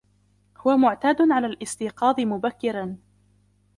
[0.57, 2.97] هو معتاد على الاستيقاظ مبكرا.